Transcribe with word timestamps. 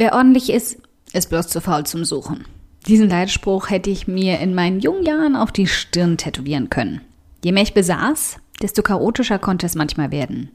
Wer 0.00 0.14
ordentlich 0.14 0.48
ist, 0.48 0.78
ist 1.12 1.28
bloß 1.28 1.48
zu 1.48 1.60
faul 1.60 1.84
zum 1.84 2.06
Suchen. 2.06 2.46
Diesen 2.86 3.10
Leitspruch 3.10 3.68
hätte 3.68 3.90
ich 3.90 4.08
mir 4.08 4.38
in 4.38 4.54
meinen 4.54 4.80
jungen 4.80 5.04
Jahren 5.04 5.36
auf 5.36 5.52
die 5.52 5.66
Stirn 5.66 6.16
tätowieren 6.16 6.70
können. 6.70 7.02
Je 7.44 7.52
mehr 7.52 7.64
ich 7.64 7.74
besaß, 7.74 8.38
desto 8.62 8.80
chaotischer 8.80 9.38
konnte 9.38 9.66
es 9.66 9.74
manchmal 9.74 10.10
werden. 10.10 10.52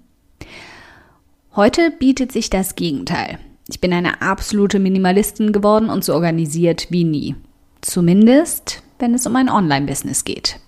Heute 1.56 1.92
bietet 1.92 2.32
sich 2.32 2.50
das 2.50 2.74
Gegenteil. 2.74 3.38
Ich 3.68 3.80
bin 3.80 3.94
eine 3.94 4.24
absolute 4.24 4.80
Minimalistin 4.80 5.54
geworden 5.54 5.92
und 5.92 6.04
so 6.04 6.16
organisiert 6.16 6.88
wie 6.90 7.04
nie. 7.04 7.36
Zumindest, 7.82 8.82
wenn 8.98 9.14
es 9.14 9.28
um 9.28 9.36
ein 9.36 9.50
Online-Business 9.52 10.24
geht. 10.24 10.60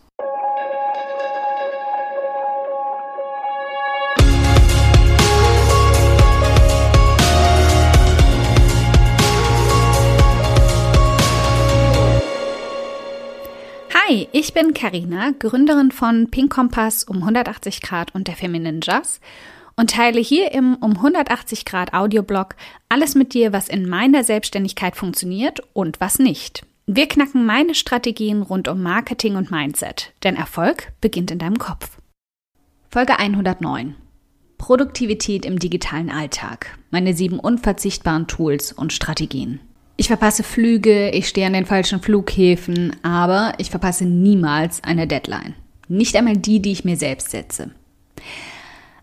Hi, 14.07 14.29
ich 14.31 14.53
bin 14.53 14.73
Karina, 14.73 15.31
Gründerin 15.37 15.91
von 15.91 16.29
Pink 16.31 16.53
Kompass 16.53 17.03
um 17.03 17.17
180 17.17 17.81
Grad 17.81 18.15
und 18.15 18.29
der 18.29 18.35
Feminine 18.35 18.79
Jazz 18.81 19.19
und 19.75 19.89
teile 19.89 20.21
hier 20.21 20.53
im 20.53 20.75
um 20.75 20.91
180 20.91 21.65
Grad 21.65 21.93
Audioblog 21.93 22.55
alles 22.87 23.15
mit 23.15 23.33
dir, 23.33 23.51
was 23.51 23.67
in 23.67 23.89
meiner 23.89 24.23
Selbstständigkeit 24.23 24.95
funktioniert 24.95 25.59
und 25.73 25.99
was 25.99 26.19
nicht. 26.19 26.65
Wir 26.85 27.09
knacken 27.09 27.45
meine 27.45 27.75
Strategien 27.75 28.43
rund 28.43 28.69
um 28.69 28.81
Marketing 28.81 29.35
und 29.35 29.51
Mindset, 29.51 30.13
denn 30.23 30.37
Erfolg 30.37 30.93
beginnt 31.01 31.31
in 31.31 31.39
deinem 31.39 31.57
Kopf. 31.57 31.97
Folge 32.89 33.19
109. 33.19 33.95
Produktivität 34.57 35.45
im 35.45 35.59
digitalen 35.59 36.09
Alltag. 36.09 36.77
Meine 36.91 37.13
sieben 37.13 37.39
unverzichtbaren 37.39 38.27
Tools 38.27 38.71
und 38.71 38.93
Strategien. 38.93 39.59
Ich 39.99 40.07
verpasse 40.07 40.43
Flüge, 40.43 41.09
ich 41.09 41.27
stehe 41.27 41.47
an 41.47 41.53
den 41.53 41.65
falschen 41.65 41.99
Flughäfen, 41.99 42.95
aber 43.01 43.53
ich 43.57 43.71
verpasse 43.71 44.05
niemals 44.05 44.83
eine 44.83 45.07
Deadline. 45.07 45.55
Nicht 45.87 46.15
einmal 46.15 46.37
die, 46.37 46.61
die 46.61 46.71
ich 46.71 46.85
mir 46.85 46.97
selbst 46.97 47.31
setze. 47.31 47.71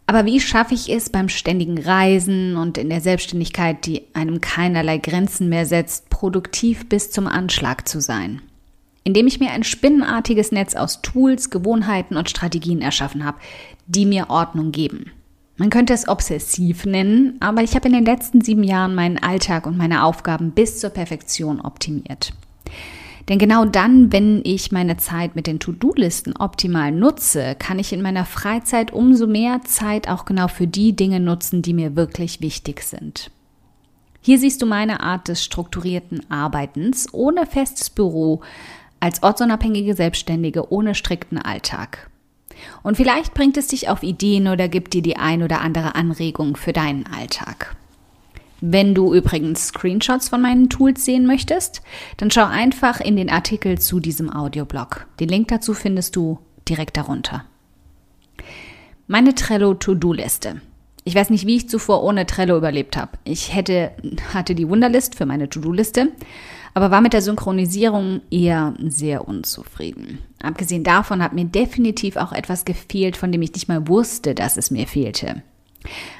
Aber 0.06 0.24
wie 0.24 0.38
schaffe 0.38 0.74
ich 0.74 0.88
es 0.92 1.10
beim 1.10 1.28
ständigen 1.28 1.78
Reisen 1.78 2.56
und 2.56 2.78
in 2.78 2.90
der 2.90 3.00
Selbstständigkeit, 3.00 3.86
die 3.86 4.02
einem 4.12 4.40
keinerlei 4.40 4.98
Grenzen 4.98 5.48
mehr 5.48 5.66
setzt, 5.66 6.10
produktiv 6.10 6.88
bis 6.88 7.10
zum 7.10 7.26
Anschlag 7.26 7.88
zu 7.88 8.00
sein? 8.00 8.40
Indem 9.02 9.26
ich 9.26 9.40
mir 9.40 9.50
ein 9.50 9.64
spinnenartiges 9.64 10.52
Netz 10.52 10.76
aus 10.76 11.02
Tools, 11.02 11.50
Gewohnheiten 11.50 12.16
und 12.16 12.30
Strategien 12.30 12.80
erschaffen 12.80 13.24
habe, 13.24 13.38
die 13.86 14.06
mir 14.06 14.30
Ordnung 14.30 14.70
geben. 14.70 15.10
Man 15.56 15.70
könnte 15.70 15.92
es 15.92 16.08
obsessiv 16.08 16.84
nennen, 16.84 17.36
aber 17.38 17.62
ich 17.62 17.76
habe 17.76 17.86
in 17.86 17.94
den 17.94 18.04
letzten 18.04 18.40
sieben 18.40 18.64
Jahren 18.64 18.94
meinen 18.94 19.18
Alltag 19.18 19.66
und 19.66 19.76
meine 19.76 20.04
Aufgaben 20.04 20.50
bis 20.50 20.80
zur 20.80 20.90
Perfektion 20.90 21.60
optimiert. 21.60 22.32
Denn 23.28 23.38
genau 23.38 23.64
dann, 23.64 24.12
wenn 24.12 24.42
ich 24.44 24.72
meine 24.72 24.96
Zeit 24.96 25.36
mit 25.36 25.46
den 25.46 25.60
To-Do-Listen 25.60 26.36
optimal 26.36 26.92
nutze, 26.92 27.54
kann 27.58 27.78
ich 27.78 27.92
in 27.92 28.02
meiner 28.02 28.26
Freizeit 28.26 28.92
umso 28.92 29.26
mehr 29.26 29.62
Zeit 29.62 30.08
auch 30.08 30.24
genau 30.24 30.48
für 30.48 30.66
die 30.66 30.94
Dinge 30.94 31.20
nutzen, 31.20 31.62
die 31.62 31.72
mir 31.72 31.96
wirklich 31.96 32.40
wichtig 32.40 32.82
sind. 32.82 33.30
Hier 34.20 34.38
siehst 34.38 34.60
du 34.60 34.66
meine 34.66 35.00
Art 35.00 35.28
des 35.28 35.44
strukturierten 35.44 36.30
Arbeitens 36.30 37.12
ohne 37.12 37.46
festes 37.46 37.90
Büro, 37.90 38.40
als 39.00 39.22
ortsunabhängige 39.22 39.94
Selbstständige 39.94 40.72
ohne 40.72 40.94
strikten 40.94 41.38
Alltag. 41.38 42.10
Und 42.82 42.96
vielleicht 42.96 43.34
bringt 43.34 43.56
es 43.56 43.68
dich 43.68 43.88
auf 43.88 44.02
Ideen 44.02 44.48
oder 44.48 44.68
gibt 44.68 44.94
dir 44.94 45.02
die 45.02 45.16
ein 45.16 45.42
oder 45.42 45.60
andere 45.60 45.94
Anregung 45.94 46.56
für 46.56 46.72
deinen 46.72 47.06
Alltag. 47.06 47.76
Wenn 48.60 48.94
du 48.94 49.12
übrigens 49.12 49.68
Screenshots 49.68 50.30
von 50.30 50.40
meinen 50.40 50.70
Tools 50.70 51.04
sehen 51.04 51.26
möchtest, 51.26 51.82
dann 52.16 52.30
schau 52.30 52.46
einfach 52.46 53.00
in 53.00 53.16
den 53.16 53.28
Artikel 53.28 53.78
zu 53.78 54.00
diesem 54.00 54.30
Audioblog. 54.30 55.06
Den 55.20 55.28
Link 55.28 55.48
dazu 55.48 55.74
findest 55.74 56.16
du 56.16 56.38
direkt 56.68 56.96
darunter. 56.96 57.44
Meine 59.06 59.34
Trello 59.34 59.74
To-Do-Liste. 59.74 60.62
Ich 61.04 61.14
weiß 61.14 61.28
nicht, 61.28 61.46
wie 61.46 61.56
ich 61.56 61.68
zuvor 61.68 62.02
ohne 62.02 62.24
Trello 62.24 62.56
überlebt 62.56 62.96
habe. 62.96 63.18
Ich 63.24 63.54
hätte, 63.54 63.90
hatte 64.32 64.54
die 64.54 64.68
Wunderlist 64.68 65.14
für 65.14 65.26
meine 65.26 65.50
To-Do-Liste, 65.50 66.12
aber 66.74 66.90
war 66.90 67.00
mit 67.00 67.12
der 67.12 67.22
Synchronisierung 67.22 68.20
eher 68.30 68.74
sehr 68.86 69.26
unzufrieden. 69.26 70.18
Abgesehen 70.42 70.84
davon 70.84 71.22
hat 71.22 71.32
mir 71.32 71.44
definitiv 71.44 72.16
auch 72.16 72.32
etwas 72.32 72.64
gefehlt, 72.64 73.16
von 73.16 73.32
dem 73.32 73.42
ich 73.42 73.52
nicht 73.52 73.68
mal 73.68 73.88
wusste, 73.88 74.34
dass 74.34 74.56
es 74.56 74.70
mir 74.70 74.86
fehlte. 74.86 75.42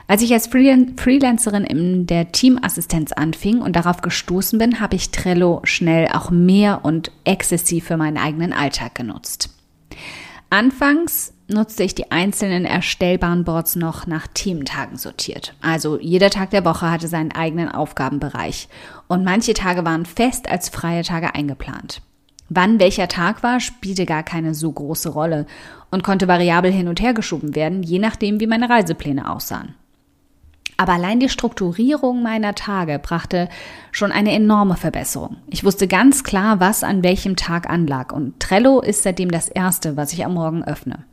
Als 0.06 0.22
ich 0.22 0.32
als 0.32 0.46
Freelancerin 0.46 1.64
in 1.64 2.06
der 2.06 2.32
Teamassistenz 2.32 3.12
anfing 3.12 3.60
und 3.60 3.76
darauf 3.76 4.00
gestoßen 4.02 4.58
bin, 4.58 4.80
habe 4.80 4.96
ich 4.96 5.10
Trello 5.10 5.60
schnell 5.64 6.08
auch 6.08 6.30
mehr 6.30 6.84
und 6.84 7.10
exzessiv 7.24 7.84
für 7.84 7.96
meinen 7.96 8.18
eigenen 8.18 8.52
Alltag 8.52 8.94
genutzt. 8.94 9.50
Anfangs 10.50 11.33
nutzte 11.48 11.82
ich 11.82 11.94
die 11.94 12.10
einzelnen 12.10 12.64
erstellbaren 12.64 13.44
Boards 13.44 13.76
noch 13.76 14.06
nach 14.06 14.26
Thementagen 14.26 14.96
sortiert. 14.96 15.54
Also 15.60 15.98
jeder 16.00 16.30
Tag 16.30 16.50
der 16.50 16.64
Woche 16.64 16.90
hatte 16.90 17.08
seinen 17.08 17.32
eigenen 17.32 17.70
Aufgabenbereich 17.70 18.68
und 19.08 19.24
manche 19.24 19.54
Tage 19.54 19.84
waren 19.84 20.06
fest 20.06 20.48
als 20.48 20.68
freie 20.68 21.02
Tage 21.02 21.34
eingeplant. 21.34 22.00
Wann 22.48 22.78
welcher 22.78 23.08
Tag 23.08 23.42
war, 23.42 23.60
spielte 23.60 24.06
gar 24.06 24.22
keine 24.22 24.54
so 24.54 24.70
große 24.70 25.08
Rolle 25.08 25.46
und 25.90 26.02
konnte 26.02 26.28
variabel 26.28 26.70
hin 26.70 26.88
und 26.88 27.00
her 27.00 27.14
geschoben 27.14 27.54
werden, 27.54 27.82
je 27.82 27.98
nachdem, 27.98 28.40
wie 28.40 28.46
meine 28.46 28.68
Reisepläne 28.68 29.30
aussahen. 29.30 29.74
Aber 30.76 30.94
allein 30.94 31.20
die 31.20 31.28
Strukturierung 31.28 32.22
meiner 32.22 32.54
Tage 32.54 32.98
brachte 32.98 33.48
schon 33.92 34.10
eine 34.10 34.32
enorme 34.32 34.76
Verbesserung. 34.76 35.36
Ich 35.48 35.64
wusste 35.64 35.86
ganz 35.86 36.24
klar, 36.24 36.58
was 36.58 36.82
an 36.82 37.04
welchem 37.04 37.36
Tag 37.36 37.70
anlag 37.70 38.12
und 38.12 38.40
Trello 38.40 38.80
ist 38.80 39.04
seitdem 39.04 39.30
das 39.30 39.48
erste, 39.48 39.96
was 39.96 40.12
ich 40.12 40.24
am 40.24 40.34
Morgen 40.34 40.64
öffne. 40.64 41.04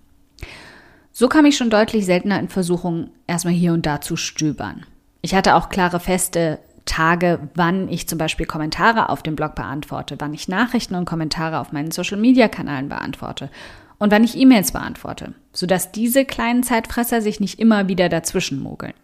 So 1.21 1.29
kam 1.29 1.45
ich 1.45 1.55
schon 1.55 1.69
deutlich 1.69 2.07
seltener 2.07 2.39
in 2.39 2.49
Versuchung, 2.49 3.11
erstmal 3.27 3.53
hier 3.53 3.73
und 3.73 3.85
da 3.85 4.01
zu 4.01 4.15
stöbern. 4.15 4.87
Ich 5.21 5.35
hatte 5.35 5.53
auch 5.53 5.69
klare 5.69 5.99
feste 5.99 6.57
Tage, 6.85 7.47
wann 7.53 7.89
ich 7.89 8.07
zum 8.07 8.17
Beispiel 8.17 8.47
Kommentare 8.47 9.07
auf 9.09 9.21
dem 9.21 9.35
Blog 9.35 9.53
beantworte, 9.53 10.15
wann 10.17 10.33
ich 10.33 10.47
Nachrichten 10.47 10.95
und 10.95 11.05
Kommentare 11.05 11.59
auf 11.59 11.73
meinen 11.73 11.91
Social-Media-Kanälen 11.91 12.89
beantworte 12.89 13.51
und 13.99 14.11
wann 14.11 14.23
ich 14.23 14.35
E-Mails 14.35 14.71
beantworte, 14.71 15.35
sodass 15.53 15.91
diese 15.91 16.25
kleinen 16.25 16.63
Zeitfresser 16.63 17.21
sich 17.21 17.39
nicht 17.39 17.59
immer 17.59 17.87
wieder 17.87 18.09
dazwischen 18.09 18.59
mogeln. 18.59 18.95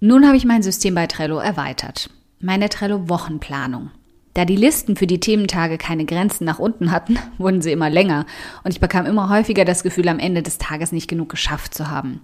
Nun 0.00 0.26
habe 0.26 0.38
ich 0.38 0.46
mein 0.46 0.62
System 0.62 0.94
bei 0.94 1.06
Trello 1.06 1.36
erweitert. 1.36 2.08
Meine 2.40 2.70
Trello-Wochenplanung. 2.70 3.90
Da 4.36 4.44
die 4.44 4.56
Listen 4.56 4.96
für 4.96 5.06
die 5.06 5.18
Thementage 5.18 5.78
keine 5.78 6.04
Grenzen 6.04 6.44
nach 6.44 6.58
unten 6.58 6.92
hatten, 6.92 7.18
wurden 7.38 7.62
sie 7.62 7.72
immer 7.72 7.88
länger 7.88 8.26
und 8.64 8.70
ich 8.70 8.80
bekam 8.80 9.06
immer 9.06 9.30
häufiger 9.30 9.64
das 9.64 9.82
Gefühl, 9.82 10.10
am 10.10 10.18
Ende 10.18 10.42
des 10.42 10.58
Tages 10.58 10.92
nicht 10.92 11.08
genug 11.08 11.30
geschafft 11.30 11.72
zu 11.72 11.88
haben. 11.88 12.20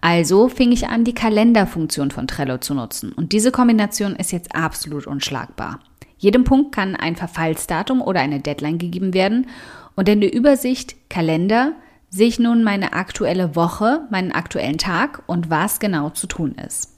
Also 0.00 0.48
fing 0.48 0.72
ich 0.72 0.88
an, 0.88 1.04
die 1.04 1.14
Kalenderfunktion 1.14 2.10
von 2.10 2.26
Trello 2.26 2.58
zu 2.58 2.74
nutzen 2.74 3.12
und 3.12 3.30
diese 3.30 3.52
Kombination 3.52 4.16
ist 4.16 4.32
jetzt 4.32 4.52
absolut 4.56 5.06
unschlagbar. 5.06 5.78
Jedem 6.18 6.42
Punkt 6.42 6.74
kann 6.74 6.96
ein 6.96 7.14
Verfallsdatum 7.14 8.02
oder 8.02 8.18
eine 8.18 8.40
Deadline 8.40 8.78
gegeben 8.78 9.14
werden 9.14 9.46
und 9.94 10.08
in 10.08 10.20
der 10.20 10.34
Übersicht 10.34 10.96
Kalender 11.08 11.74
sehe 12.10 12.26
ich 12.26 12.40
nun 12.40 12.64
meine 12.64 12.94
aktuelle 12.94 13.54
Woche, 13.54 14.08
meinen 14.10 14.32
aktuellen 14.32 14.78
Tag 14.78 15.22
und 15.26 15.50
was 15.50 15.78
genau 15.78 16.10
zu 16.10 16.26
tun 16.26 16.56
ist. 16.56 16.93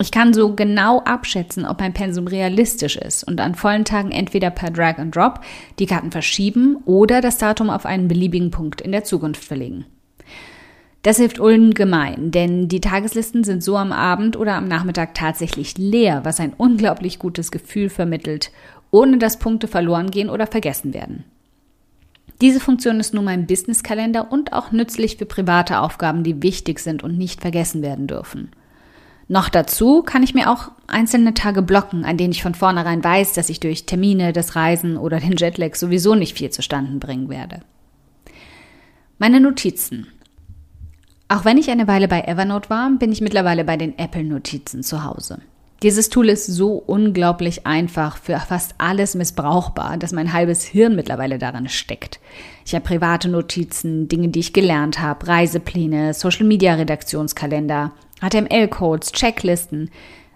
Ich 0.00 0.10
kann 0.10 0.32
so 0.32 0.54
genau 0.54 1.00
abschätzen, 1.00 1.66
ob 1.66 1.80
mein 1.80 1.92
Pensum 1.92 2.26
realistisch 2.26 2.96
ist 2.96 3.22
und 3.22 3.38
an 3.38 3.54
vollen 3.54 3.84
Tagen 3.84 4.12
entweder 4.12 4.48
per 4.48 4.70
Drag 4.70 4.96
and 4.96 5.14
Drop 5.14 5.40
die 5.78 5.84
Karten 5.84 6.10
verschieben 6.10 6.76
oder 6.86 7.20
das 7.20 7.36
Datum 7.36 7.68
auf 7.68 7.84
einen 7.84 8.08
beliebigen 8.08 8.50
Punkt 8.50 8.80
in 8.80 8.92
der 8.92 9.04
Zukunft 9.04 9.44
verlegen. 9.44 9.84
Das 11.02 11.18
hilft 11.18 11.38
ungemein, 11.38 12.30
denn 12.30 12.68
die 12.68 12.80
Tageslisten 12.80 13.44
sind 13.44 13.62
so 13.62 13.76
am 13.76 13.92
Abend 13.92 14.38
oder 14.38 14.54
am 14.54 14.68
Nachmittag 14.68 15.14
tatsächlich 15.14 15.76
leer, 15.76 16.20
was 16.24 16.40
ein 16.40 16.54
unglaublich 16.56 17.18
gutes 17.18 17.50
Gefühl 17.50 17.90
vermittelt, 17.90 18.52
ohne 18.90 19.18
dass 19.18 19.38
Punkte 19.38 19.68
verloren 19.68 20.10
gehen 20.10 20.30
oder 20.30 20.46
vergessen 20.46 20.94
werden. 20.94 21.24
Diese 22.40 22.60
Funktion 22.60 23.00
ist 23.00 23.12
nun 23.12 23.26
mein 23.26 23.46
Businesskalender 23.46 24.32
und 24.32 24.54
auch 24.54 24.72
nützlich 24.72 25.18
für 25.18 25.26
private 25.26 25.80
Aufgaben, 25.80 26.24
die 26.24 26.42
wichtig 26.42 26.78
sind 26.78 27.02
und 27.02 27.18
nicht 27.18 27.42
vergessen 27.42 27.82
werden 27.82 28.06
dürfen. 28.06 28.50
Noch 29.30 29.48
dazu 29.48 30.02
kann 30.02 30.24
ich 30.24 30.34
mir 30.34 30.50
auch 30.50 30.72
einzelne 30.88 31.34
Tage 31.34 31.62
blocken, 31.62 32.04
an 32.04 32.16
denen 32.16 32.32
ich 32.32 32.42
von 32.42 32.56
vornherein 32.56 33.04
weiß, 33.04 33.32
dass 33.32 33.48
ich 33.48 33.60
durch 33.60 33.86
Termine, 33.86 34.32
das 34.32 34.56
Reisen 34.56 34.96
oder 34.96 35.20
den 35.20 35.36
Jetlag 35.36 35.76
sowieso 35.76 36.16
nicht 36.16 36.36
viel 36.36 36.50
zustande 36.50 36.98
bringen 36.98 37.28
werde. 37.28 37.60
Meine 39.18 39.38
Notizen. 39.38 40.08
Auch 41.28 41.44
wenn 41.44 41.58
ich 41.58 41.70
eine 41.70 41.86
Weile 41.86 42.08
bei 42.08 42.22
Evernote 42.22 42.70
war, 42.70 42.90
bin 42.90 43.12
ich 43.12 43.20
mittlerweile 43.20 43.62
bei 43.62 43.76
den 43.76 43.96
Apple-Notizen 43.96 44.82
zu 44.82 45.04
Hause. 45.04 45.38
Dieses 45.84 46.08
Tool 46.08 46.28
ist 46.28 46.46
so 46.46 46.72
unglaublich 46.74 47.68
einfach, 47.68 48.16
für 48.16 48.36
fast 48.40 48.74
alles 48.78 49.14
missbrauchbar, 49.14 49.96
dass 49.96 50.10
mein 50.10 50.32
halbes 50.32 50.64
Hirn 50.64 50.96
mittlerweile 50.96 51.38
daran 51.38 51.68
steckt. 51.68 52.18
Ich 52.66 52.74
habe 52.74 52.84
private 52.84 53.28
Notizen, 53.28 54.08
Dinge, 54.08 54.28
die 54.28 54.40
ich 54.40 54.52
gelernt 54.52 55.00
habe, 55.00 55.28
Reisepläne, 55.28 56.14
Social-Media-Redaktionskalender, 56.14 57.92
HTML-Codes, 58.20 59.12
Checklisten, 59.12 59.90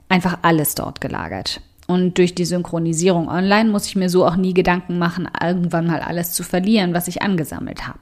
einfach 0.09 0.39
alles 0.43 0.75
dort 0.75 1.01
gelagert. 1.01 1.61
Und 1.87 2.17
durch 2.19 2.35
die 2.35 2.47
Synchronisierung 2.47 3.29
online 3.29 3.71
muss 3.71 3.87
ich 3.87 3.97
mir 3.97 4.09
so 4.09 4.27
auch 4.27 4.37
nie 4.37 4.55
Gedanken 4.55 4.99
machen, 4.99 5.29
irgendwann 5.43 5.87
mal 5.87 6.01
alles 6.01 6.33
zu 6.33 6.43
verlieren, 6.43 6.95
was 6.95 7.09
ich 7.09 7.23
angesammelt 7.23 7.87
habe. 7.87 8.01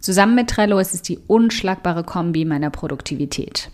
Zusammen 0.00 0.34
mit 0.34 0.48
Trello 0.48 0.78
ist 0.78 0.94
es 0.94 1.02
die 1.02 1.18
unschlagbare 1.26 2.04
Kombi 2.04 2.44
meiner 2.44 2.70
Produktivität. 2.70 3.70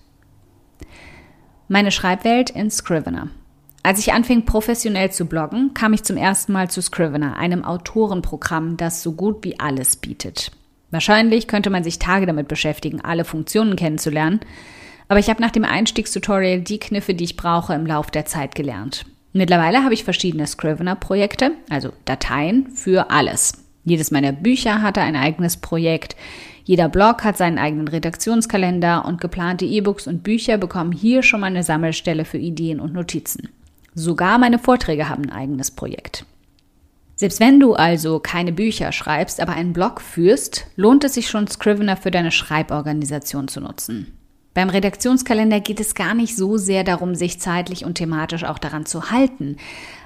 Meine 1.68 1.90
Schreibwelt 1.90 2.50
in 2.50 2.70
Scrivener. 2.70 3.28
Als 3.84 3.98
ich 3.98 4.12
anfing, 4.12 4.44
professionell 4.44 5.10
zu 5.10 5.26
bloggen, 5.26 5.74
kam 5.74 5.92
ich 5.92 6.04
zum 6.04 6.16
ersten 6.16 6.52
Mal 6.52 6.70
zu 6.70 6.80
Scrivener, 6.80 7.36
einem 7.36 7.64
Autorenprogramm, 7.64 8.76
das 8.76 9.02
so 9.02 9.12
gut 9.12 9.44
wie 9.44 9.58
alles 9.58 9.96
bietet. 9.96 10.52
Wahrscheinlich 10.90 11.48
könnte 11.48 11.70
man 11.70 11.82
sich 11.82 11.98
Tage 11.98 12.26
damit 12.26 12.48
beschäftigen, 12.48 13.00
alle 13.00 13.24
Funktionen 13.24 13.76
kennenzulernen, 13.76 14.40
aber 15.12 15.20
ich 15.20 15.28
habe 15.28 15.42
nach 15.42 15.50
dem 15.50 15.66
Einstiegstutorial 15.66 16.62
die 16.62 16.78
Kniffe, 16.78 17.12
die 17.12 17.24
ich 17.24 17.36
brauche, 17.36 17.74
im 17.74 17.84
Lauf 17.84 18.10
der 18.10 18.24
Zeit 18.24 18.54
gelernt. 18.54 19.04
Mittlerweile 19.34 19.84
habe 19.84 19.92
ich 19.92 20.04
verschiedene 20.04 20.46
Scrivener-Projekte, 20.46 21.50
also 21.68 21.90
Dateien 22.06 22.68
für 22.68 23.10
alles. 23.10 23.52
Jedes 23.84 24.10
meiner 24.10 24.32
Bücher 24.32 24.80
hatte 24.80 25.02
ein 25.02 25.14
eigenes 25.14 25.58
Projekt. 25.58 26.16
Jeder 26.64 26.88
Blog 26.88 27.24
hat 27.24 27.36
seinen 27.36 27.58
eigenen 27.58 27.88
Redaktionskalender 27.88 29.04
und 29.04 29.20
geplante 29.20 29.66
E-Books 29.66 30.06
und 30.06 30.22
Bücher 30.22 30.56
bekommen 30.56 30.92
hier 30.92 31.22
schon 31.22 31.40
mal 31.40 31.48
eine 31.48 31.62
Sammelstelle 31.62 32.24
für 32.24 32.38
Ideen 32.38 32.80
und 32.80 32.94
Notizen. 32.94 33.50
Sogar 33.94 34.38
meine 34.38 34.58
Vorträge 34.58 35.10
haben 35.10 35.24
ein 35.24 35.32
eigenes 35.32 35.72
Projekt. 35.72 36.24
Selbst 37.16 37.38
wenn 37.38 37.60
du 37.60 37.74
also 37.74 38.18
keine 38.18 38.52
Bücher 38.52 38.92
schreibst, 38.92 39.42
aber 39.42 39.52
einen 39.52 39.74
Blog 39.74 40.00
führst, 40.00 40.68
lohnt 40.74 41.04
es 41.04 41.12
sich 41.12 41.28
schon, 41.28 41.48
Scrivener 41.48 41.98
für 41.98 42.10
deine 42.10 42.30
Schreiborganisation 42.30 43.48
zu 43.48 43.60
nutzen. 43.60 44.16
Beim 44.54 44.68
Redaktionskalender 44.68 45.60
geht 45.60 45.80
es 45.80 45.94
gar 45.94 46.14
nicht 46.14 46.36
so 46.36 46.58
sehr 46.58 46.84
darum, 46.84 47.14
sich 47.14 47.40
zeitlich 47.40 47.84
und 47.84 47.94
thematisch 47.94 48.44
auch 48.44 48.58
daran 48.58 48.84
zu 48.84 49.10
halten. 49.10 49.56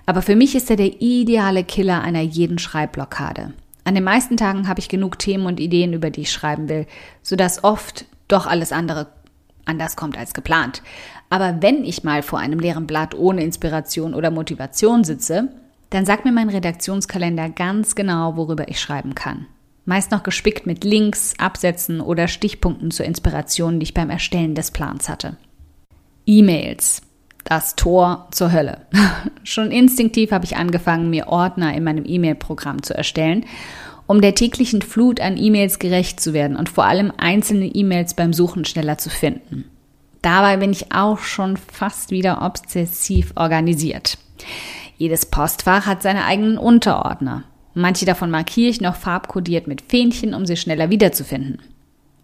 Aber 0.06 0.22
für 0.22 0.37
mich 0.37 0.54
ist 0.54 0.70
er 0.70 0.76
der 0.76 1.00
ideale 1.00 1.64
Killer 1.64 2.02
einer 2.02 2.20
jeden 2.20 2.58
Schreibblockade. 2.58 3.52
An 3.84 3.94
den 3.94 4.04
meisten 4.04 4.37
Tagen 4.37 4.69
habe 4.69 4.81
ich 4.81 4.88
genug 4.88 5.19
Themen 5.19 5.46
und 5.46 5.58
Ideen, 5.58 5.93
über 5.93 6.10
die 6.10 6.22
ich 6.22 6.32
schreiben 6.32 6.69
will, 6.69 6.87
sodass 7.22 7.64
oft 7.64 8.04
doch 8.28 8.46
alles 8.46 8.72
andere 8.72 9.08
anders 9.64 9.96
kommt 9.96 10.16
als 10.16 10.32
geplant. 10.32 10.82
Aber 11.28 11.60
wenn 11.60 11.84
ich 11.84 12.04
mal 12.04 12.22
vor 12.22 12.38
einem 12.38 12.60
leeren 12.60 12.87
Blatt 12.87 13.16
ohne 13.16 13.43
Inspiration 13.43 14.14
oder 14.14 14.31
Motivation 14.31 15.02
sitze, 15.02 15.48
dann 15.90 16.06
sagt 16.06 16.25
mir 16.25 16.32
mein 16.32 16.50
Redaktionskalender 16.50 17.48
ganz 17.48 17.96
genau, 17.96 18.37
worüber 18.37 18.69
ich 18.69 18.81
schreiben 18.81 19.16
kann 19.16 19.46
meist 19.86 20.10
noch 20.10 20.22
gespickt 20.22 20.66
mit 20.66 20.84
Links, 20.84 21.34
Absätzen 21.38 22.00
oder 22.00 22.28
Stichpunkten 22.28 22.90
zur 22.90 23.06
Inspiration, 23.06 23.80
die 23.80 23.84
ich 23.84 23.94
beim 23.94 24.10
Erstellen 24.10 24.54
des 24.54 24.70
Plans 24.70 25.08
hatte. 25.08 25.36
E-Mails. 26.26 27.02
Das 27.44 27.76
Tor 27.76 28.26
zur 28.32 28.52
Hölle. 28.52 28.86
Schon 29.44 29.70
instinktiv 29.70 30.32
habe 30.32 30.44
ich 30.44 30.56
angefangen, 30.56 31.10
mir 31.10 31.28
Ordner 31.28 31.74
in 31.74 31.84
meinem 31.84 32.04
E-Mail-Programm 32.04 32.82
zu 32.82 32.94
erstellen, 32.94 33.46
um 34.08 34.20
der 34.20 34.34
täglichen 34.34 34.82
Flut 34.82 35.20
an 35.20 35.36
E-Mails 35.36 35.78
gerecht 35.78 36.18
zu 36.20 36.32
werden 36.32 36.56
und 36.56 36.68
vor 36.68 36.84
allem 36.84 37.12
einzelne 37.16 37.66
E-Mails 37.66 38.14
beim 38.14 38.32
Suchen 38.32 38.64
schneller 38.64 38.98
zu 38.98 39.10
finden. 39.10 39.64
Dabei 40.22 40.56
bin 40.56 40.72
ich 40.72 40.92
auch 40.92 41.20
schon 41.20 41.56
fast 41.56 42.10
wieder 42.10 42.42
obsessiv 42.42 43.32
organisiert. 43.36 44.18
Jedes 44.96 45.26
Postfach 45.26 45.86
hat 45.86 46.02
seine 46.02 46.24
eigenen 46.24 46.58
Unterordner. 46.58 47.44
Manche 47.78 48.06
davon 48.06 48.31
markiere 48.31 48.70
ich 48.70 48.81
noch 48.81 48.96
farbkodiert 48.96 49.67
mit 49.67 49.82
Fähnchen, 49.82 50.32
um 50.32 50.46
sie 50.46 50.56
schneller 50.56 50.88
wiederzufinden. 50.88 51.61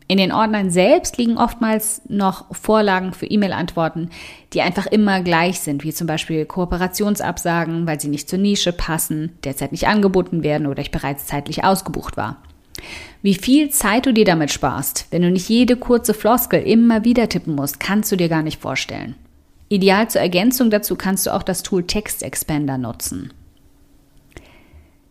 In 0.09 0.17
den 0.17 0.33
Ordnern 0.33 0.71
selbst 0.71 1.19
liegen 1.19 1.37
oftmals 1.37 2.01
noch 2.09 2.47
Vorlagen 2.55 3.13
für 3.13 3.27
E-Mail-Antworten, 3.27 4.09
die 4.55 4.63
einfach 4.63 4.87
immer 4.87 5.21
gleich 5.21 5.61
sind, 5.61 5.85
wie 5.85 5.93
zum 5.93 6.07
Beispiel 6.07 6.47
Kooperationsabsagen, 6.47 7.87
weil 7.87 8.01
sie 8.01 8.09
nicht 8.09 8.31
zur 8.31 8.39
Nische 8.39 8.73
passen, 8.73 9.33
derzeit 9.45 9.73
nicht 9.73 9.87
angeboten 9.87 10.43
werden 10.43 10.67
oder 10.67 10.81
ich 10.81 10.91
bereits 10.91 11.27
zeitlich 11.27 11.65
ausgebucht 11.65 12.17
war. 12.17 12.39
Wie 13.21 13.35
viel 13.35 13.69
Zeit 13.69 14.07
du 14.07 14.15
dir 14.15 14.25
damit 14.25 14.53
sparst, 14.53 15.09
wenn 15.11 15.21
du 15.21 15.31
nicht 15.31 15.51
jede 15.51 15.77
kurze 15.77 16.15
Floskel 16.15 16.63
immer 16.63 17.05
wieder 17.05 17.29
tippen 17.29 17.55
musst, 17.55 17.79
kannst 17.79 18.11
du 18.11 18.17
dir 18.17 18.31
gar 18.31 18.43
nicht 18.43 18.59
vorstellen. 18.59 19.17
Ideal 19.69 20.09
zur 20.09 20.23
Ergänzung 20.23 20.71
dazu 20.71 20.97
kannst 20.97 21.27
du 21.27 21.35
auch 21.35 21.43
das 21.43 21.63
Tool 21.63 21.87
Text 21.87 22.23
Expander 22.23 22.79
nutzen. 22.79 23.35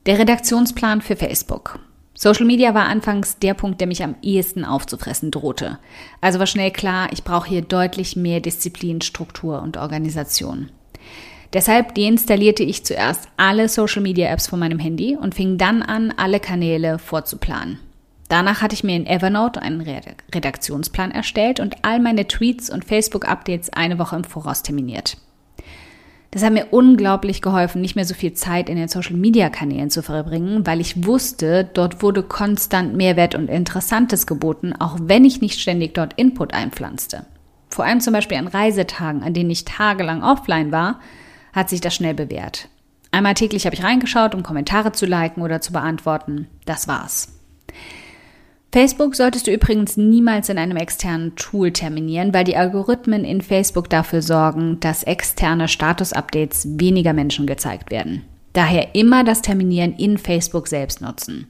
Der 0.08 0.18
Redaktionsplan 0.18 1.02
für 1.02 1.16
Facebook. 1.16 1.78
Social 2.16 2.48
Media 2.48 2.74
war 2.74 2.86
anfangs 2.86 3.38
der 3.38 3.54
Punkt, 3.54 3.80
der 3.80 3.88
mich 3.88 4.04
am 4.04 4.16
ehesten 4.24 4.66
aufzufressen 4.66 5.30
drohte. 5.30 5.78
Also 6.22 6.40
war 6.40 6.48
schnell 6.48 6.72
klar, 6.72 7.10
ich 7.12 7.24
brauche 7.24 7.48
hier 7.48 7.62
deutlich 7.62 8.16
mehr 8.16 8.40
Disziplin, 8.40 9.02
Struktur 9.02 9.62
und 9.62 9.78
Organisation. 9.78 10.72
Deshalb 11.54 11.94
deinstallierte 11.94 12.64
ich 12.64 12.84
zuerst 12.84 13.28
alle 13.38 13.70
Social 13.70 14.02
Media 14.02 14.28
Apps 14.32 14.48
von 14.48 14.58
meinem 14.58 14.80
Handy 14.80 15.16
und 15.16 15.36
fing 15.36 15.60
dann 15.60 15.84
an, 15.84 16.12
alle 16.18 16.40
Kanäle 16.40 16.98
vorzuplanen. 16.98 17.78
Danach 18.28 18.64
hatte 18.64 18.74
ich 18.74 18.84
mir 18.84 18.96
in 18.96 19.06
Evernote 19.06 19.62
einen 19.62 19.82
Redaktionsplan 20.34 21.12
erstellt 21.12 21.60
und 21.60 21.76
all 21.84 22.00
meine 22.00 22.28
Tweets 22.28 22.72
und 22.72 22.86
Facebook-Updates 22.86 23.70
eine 23.72 24.00
Woche 24.00 24.16
im 24.16 24.24
Voraus 24.24 24.64
terminiert. 24.64 25.18
Das 26.32 26.44
hat 26.44 26.54
mir 26.54 26.68
unglaublich 26.72 27.42
geholfen, 27.42 27.82
nicht 27.82 27.98
mehr 27.98 28.06
so 28.06 28.14
viel 28.14 28.34
Zeit 28.34 28.70
in 28.70 28.78
den 28.78 28.88
Social-Media-Kanälen 28.88 29.90
zu 29.90 30.02
verbringen, 30.02 30.66
weil 30.66 30.80
ich 30.80 31.06
wusste, 31.06 31.70
dort 31.74 32.02
wurde 32.02 32.24
konstant 32.24 32.96
Mehrwert 32.96 33.36
und 33.36 33.50
Interessantes 33.50 34.26
geboten, 34.26 34.74
auch 34.80 34.98
wenn 35.02 35.26
ich 35.26 35.42
nicht 35.42 35.60
ständig 35.60 35.94
dort 35.94 36.14
Input 36.14 36.54
einpflanzte. 36.54 37.26
Vor 37.70 37.84
allem 37.84 38.00
zum 38.00 38.14
Beispiel 38.14 38.38
an 38.38 38.48
Reisetagen, 38.48 39.24
an 39.24 39.34
denen 39.34 39.50
ich 39.50 39.66
tagelang 39.66 40.24
offline 40.24 40.72
war, 40.72 41.02
hat 41.52 41.70
sich 41.70 41.82
das 41.82 41.96
schnell 41.96 42.14
bewährt. 42.14 42.70
Einmal 43.12 43.34
täglich 43.34 43.66
habe 43.66 43.76
ich 43.76 43.84
reingeschaut, 43.84 44.34
um 44.34 44.42
Kommentare 44.42 44.94
zu 44.94 45.06
liken 45.06 45.42
oder 45.42 45.60
zu 45.60 45.74
beantworten. 45.74 46.48
Das 46.66 46.88
war's. 46.88 47.34
Facebook 48.72 49.16
solltest 49.16 49.48
du 49.48 49.52
übrigens 49.52 49.98
niemals 49.98 50.48
in 50.48 50.58
einem 50.58 50.78
externen 50.78 51.36
Tool 51.36 51.72
terminieren, 51.72 52.34
weil 52.34 52.46
die 52.46 52.56
Algorithmen 52.56 53.26
in 53.26 53.42
Facebook 53.42 53.90
dafür 53.90 54.22
sorgen, 54.22 54.80
dass 54.80 55.04
externe 55.04 55.68
Status-Updates 55.68 56.80
weniger 56.80 57.12
Menschen 57.12 57.48
gezeigt 57.48 57.92
werden. 57.92 58.24
Daher 58.54 58.96
immer 58.96 59.26
das 59.26 59.42
Terminieren 59.42 59.94
in 59.94 60.18
Facebook 60.18 60.70
selbst 60.70 61.02
nutzen. 61.02 61.48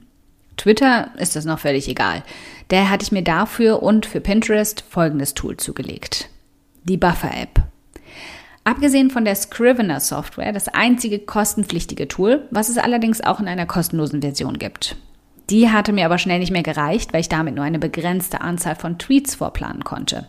Twitter 0.56 1.12
ist 1.16 1.36
das 1.36 1.44
noch 1.44 1.60
völlig 1.60 1.88
egal. 1.88 2.24
Daher 2.68 2.90
hatte 2.90 3.04
ich 3.04 3.12
mir 3.12 3.22
dafür 3.22 3.82
und 3.84 4.04
für 4.04 4.20
Pinterest 4.20 4.84
folgendes 4.88 5.34
Tool 5.34 5.56
zugelegt. 5.56 6.28
Die 6.84 6.96
Buffer-App. 6.96 7.62
Abgesehen 8.64 9.10
von 9.10 9.24
der 9.24 9.36
Scrivener 9.36 10.00
Software 10.00 10.52
das 10.52 10.68
einzige 10.68 11.20
kostenpflichtige 11.20 12.08
Tool, 12.08 12.46
was 12.50 12.68
es 12.68 12.78
allerdings 12.78 13.20
auch 13.20 13.38
in 13.38 13.48
einer 13.48 13.66
kostenlosen 13.66 14.22
Version 14.22 14.58
gibt. 14.58 14.96
Die 15.52 15.68
hatte 15.68 15.92
mir 15.92 16.06
aber 16.06 16.16
schnell 16.16 16.38
nicht 16.38 16.50
mehr 16.50 16.62
gereicht, 16.62 17.12
weil 17.12 17.20
ich 17.20 17.28
damit 17.28 17.54
nur 17.54 17.64
eine 17.64 17.78
begrenzte 17.78 18.40
Anzahl 18.40 18.74
von 18.74 18.98
Tweets 18.98 19.34
vorplanen 19.34 19.84
konnte. 19.84 20.26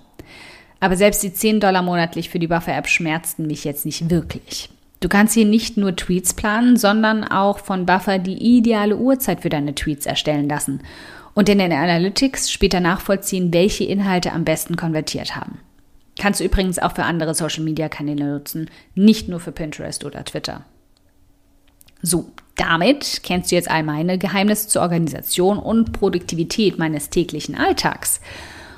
Aber 0.82 0.98
selbst 0.98 1.24
die 1.24 1.34
10 1.34 1.62
Dollar 1.62 1.82
monatlich 1.82 2.30
für 2.30 2.39
die 2.39 2.48
Buffer-App 2.48 2.89
schmerzten 2.89 3.48
mich 3.48 3.63
jetzt 3.63 3.86
nicht 3.86 4.10
wirklich. 4.10 4.70
Du 5.00 5.08
kannst 5.08 5.34
hier 5.34 5.46
nicht 5.46 5.77
nur 5.77 5.96
Tweets 5.96 6.34
planen, 6.34 6.75
sondern 6.75 7.24
auch 7.24 7.60
von 7.60 7.86
Buffer 7.86 8.20
die 8.20 8.58
ideale 8.58 8.98
Uhrzeit 8.98 9.44
für 9.44 9.50
deine 9.50 9.74
Tweets 9.75 10.06
erstellen 10.06 10.50
lassen 10.50 10.82
und 11.34 11.48
in 11.48 11.60
den 11.60 11.72
Analytics 11.72 12.51
später 12.51 12.82
nachvollziehen, 12.82 13.53
welche 13.53 13.86
Inhalte 13.86 14.34
am 14.34 14.44
besten 14.44 14.75
konvertiert 14.75 15.38
haben. 15.38 15.60
Kannst 16.20 16.42
du 16.42 16.44
übrigens 16.44 16.80
auch 16.80 16.96
für 16.96 17.03
andere 17.03 17.34
Social-Media-Kanäle 17.34 18.25
nutzen, 18.25 18.70
nicht 18.94 19.30
nur 19.30 19.39
für 19.39 19.53
Pinterest 19.53 20.03
oder 20.03 20.25
Twitter. 20.25 20.65
So, 22.04 22.30
damit 22.56 23.22
kennst 23.24 23.50
du 23.50 23.56
jetzt 23.56 23.72
all 23.72 23.82
meine 23.82 24.18
Geheimnisse 24.18 24.68
zur 24.68 24.82
Organisation 24.82 25.58
und 25.58 25.94
Produktivität 25.94 26.78
meines 26.78 27.10
täglichen 27.10 27.56
Alltags. 27.56 28.20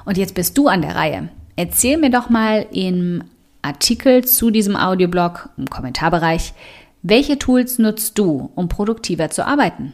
Und 0.06 0.18
jetzt 0.18 0.36
bist 0.36 0.58
du 0.58 0.68
an 0.68 0.84
der 0.84 0.96
Reihe. 0.96 1.30
Erzähl 1.56 1.98
mir 1.98 2.12
doch 2.12 2.30
mal 2.30 2.68
im 2.72 3.24
Artikel 3.64 4.24
zu 4.24 4.52
diesem 4.52 4.76
Audioblog 4.76 5.50
im 5.58 5.68
Kommentarbereich, 5.68 6.54
welche 7.02 7.40
Tools 7.40 7.80
nutzt 7.80 8.18
du, 8.18 8.52
um 8.56 8.70
produktiver 8.70 9.32
zu 9.32 9.46
arbeiten? 9.46 9.94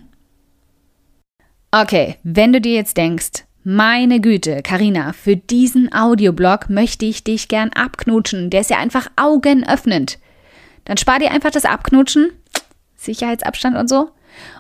Okay, 1.71 2.17
wenn 2.23 2.51
du 2.51 2.59
dir 2.59 2.73
jetzt 2.73 2.97
denkst, 2.97 3.45
meine 3.63 4.19
Güte, 4.19 4.61
Karina, 4.61 5.13
für 5.13 5.37
diesen 5.37 5.93
Audioblog 5.93 6.69
möchte 6.69 7.05
ich 7.05 7.23
dich 7.23 7.47
gern 7.47 7.69
abknutschen, 7.69 8.49
der 8.49 8.61
ist 8.61 8.71
ja 8.71 8.77
einfach 8.77 9.07
augenöffnend. 9.15 10.19
Dann 10.83 10.97
spar 10.97 11.19
dir 11.19 11.31
einfach 11.31 11.51
das 11.51 11.63
Abknutschen 11.63 12.31
Sicherheitsabstand 13.03 13.77
und 13.77 13.89
so, 13.89 14.11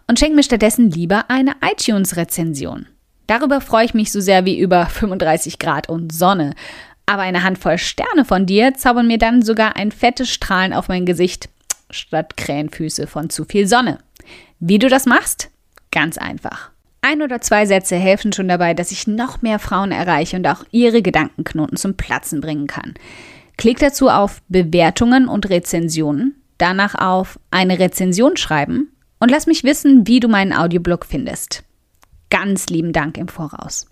und 0.07 0.19
schenk 0.19 0.35
mir 0.35 0.43
stattdessen 0.43 0.91
lieber 0.91 1.29
eine 1.29 1.53
iTunes-Rezension. 1.61 2.87
Darüber 3.27 3.61
freue 3.61 3.85
ich 3.85 3.93
mich 3.93 4.11
so 4.11 4.19
sehr 4.19 4.45
wie 4.45 4.59
über 4.59 4.87
35 4.87 5.59
Grad 5.59 5.87
und 5.87 6.11
Sonne. 6.11 6.53
Aber 7.05 7.21
eine 7.21 7.43
Handvoll 7.43 7.77
Sterne 7.77 8.25
von 8.25 8.45
dir 8.45 8.73
zaubern 8.73 9.07
mir 9.07 9.17
dann 9.17 9.41
sogar 9.41 9.75
ein 9.77 9.91
fettes 9.91 10.29
Strahlen 10.29 10.73
auf 10.73 10.87
mein 10.87 11.05
Gesicht 11.05 11.49
statt 11.89 12.35
Krähenfüße 12.37 13.07
von 13.07 13.29
zu 13.29 13.45
viel 13.45 13.67
Sonne. 13.67 13.99
Wie 14.59 14.79
du 14.79 14.89
das 14.89 15.05
machst? 15.05 15.49
Ganz 15.91 16.17
einfach. 16.17 16.71
Ein 17.01 17.21
oder 17.21 17.41
zwei 17.41 17.65
Sätze 17.65 17.95
helfen 17.95 18.31
schon 18.31 18.47
dabei, 18.47 18.73
dass 18.73 18.91
ich 18.91 19.07
noch 19.07 19.41
mehr 19.41 19.59
Frauen 19.59 19.91
erreiche 19.91 20.37
und 20.37 20.47
auch 20.47 20.63
ihre 20.71 21.01
Gedankenknoten 21.01 21.77
zum 21.77 21.95
Platzen 21.95 22.41
bringen 22.41 22.67
kann. 22.67 22.93
Klick 23.57 23.79
dazu 23.79 24.09
auf 24.09 24.41
Bewertungen 24.49 25.27
und 25.27 25.49
Rezensionen 25.49 26.40
danach 26.61 26.95
auf 26.95 27.39
eine 27.49 27.79
Rezension 27.79 28.37
schreiben 28.37 28.91
und 29.19 29.29
lass 29.29 29.47
mich 29.47 29.63
wissen, 29.63 30.07
wie 30.07 30.19
du 30.19 30.27
meinen 30.27 30.53
Audioblog 30.53 31.05
findest. 31.05 31.63
Ganz 32.29 32.67
lieben 32.67 32.93
Dank 32.93 33.17
im 33.17 33.27
Voraus. 33.27 33.90